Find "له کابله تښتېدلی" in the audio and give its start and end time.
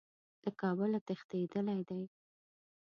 0.43-1.81